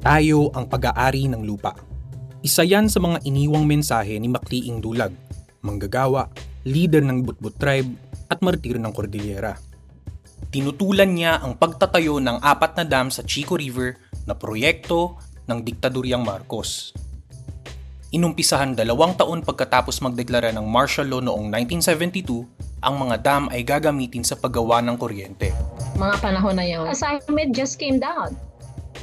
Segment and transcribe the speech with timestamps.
[0.00, 1.76] Tayo ang pag-aari ng lupa.
[2.40, 5.12] Isa yan sa mga iniwang mensahe ni Makliing Dulag,
[5.60, 6.32] manggagawa,
[6.64, 7.92] leader ng Butbut tribe
[8.32, 9.60] at martir ng Cordillera.
[10.48, 16.24] Tinutulan niya ang pagtatayo ng apat na dam sa Chico River na proyekto ng diktadoryang
[16.24, 16.96] Marcos.
[18.16, 22.48] Inumpisahan dalawang taon pagkatapos magdeklara ng martial law noong 1972,
[22.80, 25.52] ang mga dam ay gagamitin sa paggawa ng kuryente.
[26.00, 28.32] Mga panahon na yun, assignment just came down.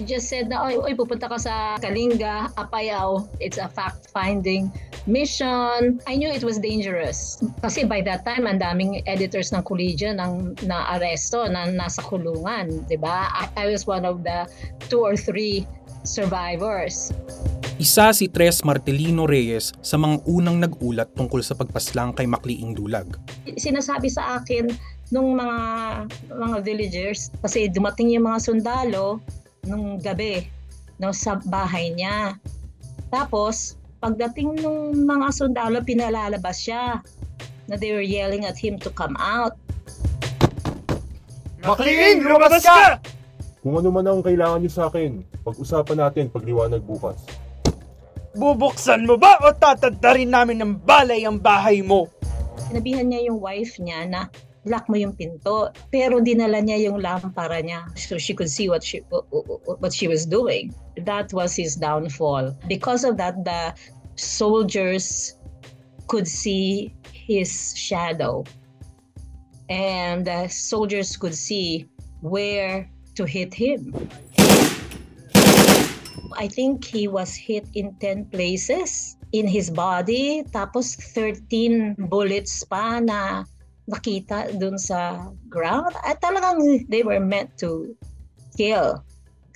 [0.05, 3.25] Just said na, oy, oy, pupunta ka sa Kalinga, Apayao.
[3.41, 4.69] It's a fact-finding
[5.09, 5.97] mission.
[6.05, 7.41] I knew it was dangerous.
[7.65, 12.85] Kasi by that time, ang daming editors ng Collegian ang na-aresto, na nasa kulungan.
[12.85, 13.31] 'di ba?
[13.33, 14.45] I, I was one of the
[14.85, 15.65] two or three
[16.05, 17.09] survivors.
[17.77, 23.17] Isa si Tres Martelino Reyes sa mga unang nag-ulat tungkol sa pagpaslang kay Makliing Dulag.
[23.53, 24.73] Sinasabi sa akin
[25.13, 25.57] nung mga
[26.33, 29.21] mga villagers kasi dumating yung mga sundalo
[29.67, 30.47] nung gabi
[30.97, 32.39] no, sa bahay niya.
[33.13, 37.03] Tapos, pagdating nung mga sundalo, pinalalabas siya
[37.67, 39.53] na they were yelling at him to come out.
[41.61, 43.03] Makliing, lumabas ka!
[43.59, 47.19] Kung ano man ang kailangan niyo sa akin, pag-usapan natin pagliwanag bukas.
[48.37, 52.07] Bubuksan mo ba o tatadtarin namin ng balay ang bahay mo?
[52.69, 54.21] Sinabihan niya yung wife niya na
[54.69, 55.71] lock mo yung pinto.
[55.91, 59.01] Pero dinala niya yung lampara niya so she could see what she
[59.81, 60.73] what she was doing.
[61.03, 62.55] That was his downfall.
[62.67, 63.73] Because of that, the
[64.15, 65.35] soldiers
[66.07, 68.43] could see his shadow.
[69.69, 73.91] And the soldiers could see where to hit him.
[76.37, 83.01] I think he was hit in 10 places in his body, tapos 13 bullets pa
[83.01, 83.43] na
[83.87, 85.95] nakita dun sa ground.
[86.03, 87.95] At talagang they were meant to
[88.55, 89.01] kill.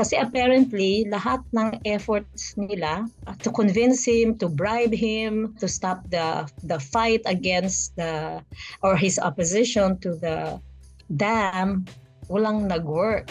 [0.02, 6.02] Kasi apparently, lahat ng efforts nila uh, to convince him, to bribe him, to stop
[6.09, 8.41] the the fight against the
[8.81, 10.58] or his opposition to the
[11.06, 11.86] dam,
[12.25, 13.30] walang nag-work.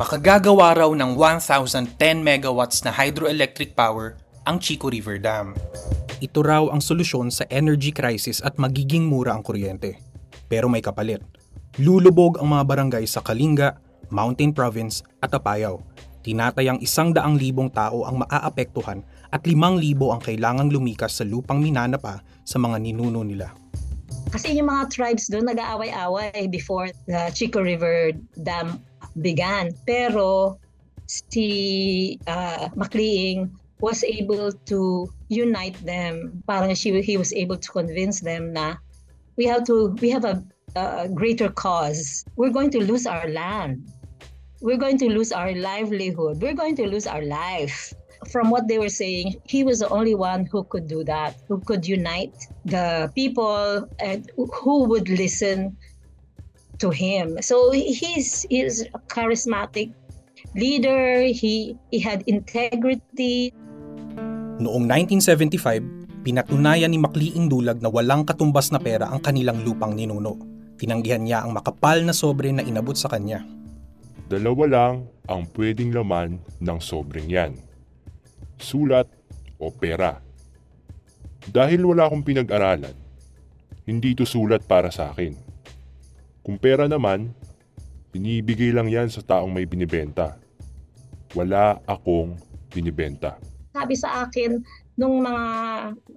[0.00, 4.16] Makagagawa raw ng 1,010 megawatts na hydroelectric power
[4.48, 5.52] ang Chico River Dam.
[6.16, 10.00] Ito raw ang solusyon sa energy crisis at magiging mura ang kuryente.
[10.48, 11.20] Pero may kapalit.
[11.76, 13.76] Lulubog ang mga barangay sa Kalinga,
[14.08, 15.84] Mountain Province at Apayao.
[16.24, 21.60] Tinatayang isang daang libong tao ang maaapektuhan at limang libo ang kailangang lumikas sa lupang
[21.60, 23.52] minana pa sa mga ninuno nila.
[24.32, 28.80] Kasi yung mga tribes doon nag-aaway-away before the Chico River Dam
[29.20, 29.68] began.
[29.84, 30.56] Pero
[31.04, 36.42] si uh, Makliing was able to unite them.
[36.46, 38.76] Parang she, he was able to convince them na
[39.36, 40.42] we have to we have a,
[40.74, 42.24] a greater cause.
[42.36, 43.92] We're going to lose our land.
[44.60, 46.40] We're going to lose our livelihood.
[46.40, 47.92] We're going to lose our life.
[48.32, 51.60] From what they were saying, he was the only one who could do that, who
[51.60, 52.34] could unite
[52.64, 55.76] the people and who would listen
[56.78, 57.36] to him.
[57.42, 59.92] So he's he's a charismatic
[60.54, 61.22] leader.
[61.22, 63.52] He he had integrity.
[64.56, 70.40] Noong 1975, pinatunayan ni Makliing Dulag na walang katumbas na pera ang kanilang lupang ninuno.
[70.80, 73.44] Tinanggihan niya ang makapal na sobre na inabot sa kanya.
[74.32, 74.94] Dalawa lang
[75.28, 77.52] ang pwedeng laman ng sobreng yan.
[78.56, 79.04] Sulat
[79.60, 80.24] o pera.
[81.52, 82.96] Dahil wala akong pinag-aralan,
[83.84, 85.36] hindi ito sulat para sa akin.
[86.40, 87.28] Kung pera naman,
[88.08, 90.40] binibigay lang yan sa taong may binibenta.
[91.36, 92.40] Wala akong
[92.72, 93.36] binibenta
[93.76, 94.64] sabi sa akin
[94.96, 95.46] nung mga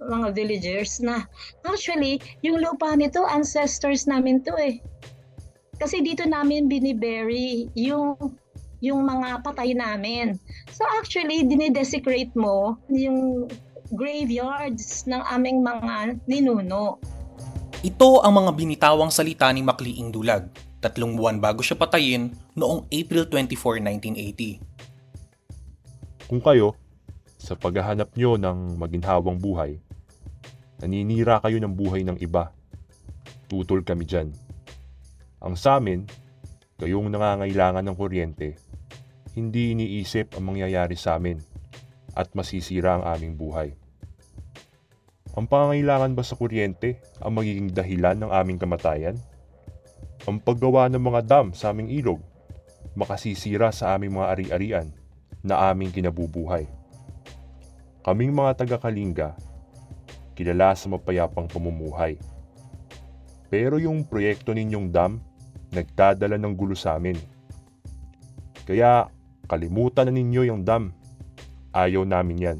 [0.00, 1.28] mga villagers na
[1.68, 4.80] actually yung lupa nito ancestors namin to eh.
[5.76, 8.16] Kasi dito namin binibury yung
[8.80, 10.40] yung mga patay namin.
[10.72, 13.48] So actually dinidesecrate mo yung
[13.92, 16.96] graveyards ng aming mga ninuno.
[17.80, 20.52] Ito ang mga binitawang salita ni Makliing Dulag,
[20.84, 24.60] tatlong buwan bago siya patayin noong April 24, 1980.
[26.28, 26.76] Kung kayo,
[27.40, 29.80] sa paghahanap nyo ng maginhawang buhay,
[30.76, 32.52] naninira kayo ng buhay ng iba.
[33.48, 34.28] Tutol kami dyan.
[35.40, 36.04] Ang sa amin,
[36.76, 38.60] kayong nangangailangan ng kuryente,
[39.32, 41.40] hindi iniisip ang mangyayari sa amin
[42.12, 43.72] at masisira ang aming buhay.
[45.32, 49.16] Ang pangangailangan ba sa kuryente ang magiging dahilan ng aming kamatayan?
[50.28, 52.20] Ang paggawa ng mga dam sa aming ilog,
[52.92, 54.88] makasisira sa aming mga ari-arian
[55.40, 56.79] na aming kinabubuhay.
[58.00, 59.36] Kaming mga taga-Kalinga,
[60.34, 62.16] kilala sa mapayapang pamumuhay.
[63.52, 65.20] Pero yung proyekto ninyong dam,
[65.74, 67.18] nagdadala ng gulo sa amin.
[68.64, 69.10] Kaya
[69.50, 70.94] Kalimutan na ninyo yung dam.
[71.74, 72.58] Ayaw namin yan.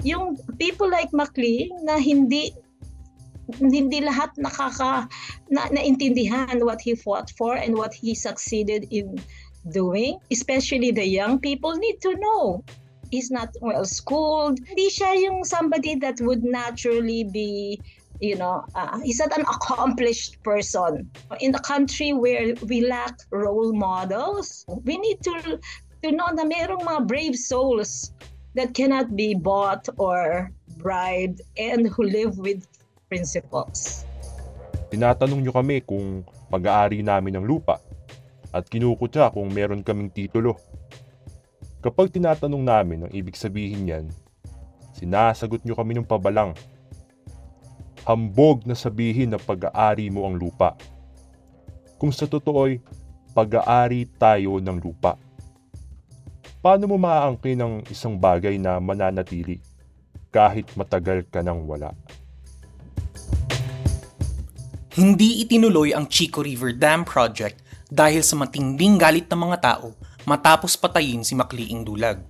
[0.00, 2.56] Yung people like McLean na hindi
[3.60, 5.10] hindi lahat nakaka
[5.52, 9.18] na, naintindihan what he fought for and what he succeeded in
[9.74, 12.62] doing especially the young people need to know
[13.10, 17.78] he's not well schooled hindi siya yung somebody that would naturally be
[18.20, 21.08] you know uh, he's not an accomplished person
[21.40, 25.58] in a country where we lack role models we need to
[26.00, 28.12] to know na merong mga brave souls
[28.54, 32.66] that cannot be bought or bribed and who live with
[33.06, 34.02] principles.
[34.90, 37.78] Tinatanong nyo kami kung mag-aari namin ng lupa
[38.50, 40.58] at kinukutya kung meron kaming titulo.
[41.80, 44.06] Kapag tinatanong namin ang ibig sabihin yan,
[44.92, 46.52] sinasagot nyo kami ng pabalang.
[48.04, 50.76] Hambog na sabihin na pag-aari mo ang lupa.
[51.96, 52.84] Kung sa totoo'y
[53.32, 55.16] pag-aari tayo ng lupa.
[56.60, 59.64] Paano mo maaangkin ng isang bagay na mananatili
[60.28, 61.96] kahit matagal ka nang wala?
[65.00, 70.76] Hindi itinuloy ang Chico River Dam Project dahil sa matinding galit ng mga tao matapos
[70.76, 72.20] patayin si Makliing Dulag.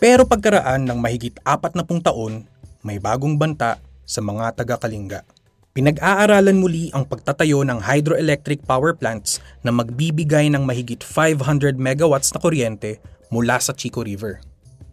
[0.00, 2.44] Pero pagkaraan ng mahigit apat na pung taon,
[2.84, 5.24] may bagong banta sa mga taga-Kalinga.
[5.74, 12.38] Pinag-aaralan muli ang pagtatayo ng hydroelectric power plants na magbibigay ng mahigit 500 megawatts na
[12.38, 13.02] kuryente
[13.34, 14.38] mula sa Chico River.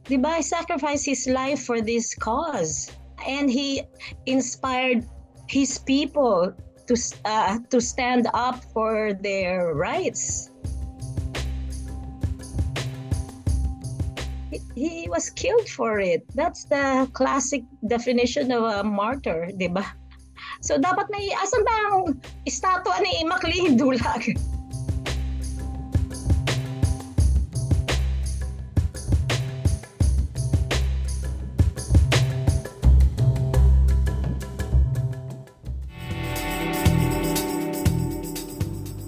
[0.09, 2.89] Diba, he sacrificed his life for this cause.
[3.21, 3.85] And he
[4.25, 5.05] inspired
[5.45, 6.55] his people
[6.89, 10.50] to uh, to stand up for their rights.
[14.75, 16.27] He was killed for it.
[16.35, 19.85] That's the classic definition of a martyr, di ba?
[20.61, 24.35] So dapat may asan ba ang estatwa ni Maclean Dulag?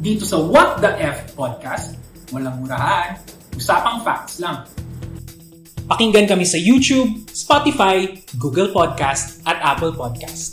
[0.03, 1.95] Dito sa What the F podcast,
[2.35, 3.15] walang murahan,
[3.55, 4.67] usapang facts lang.
[5.83, 8.07] Pakinggan kami sa YouTube, Spotify,
[8.39, 10.52] Google Podcast at Apple Podcast.